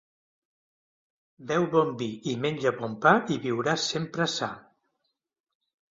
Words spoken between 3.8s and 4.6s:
sempre sa.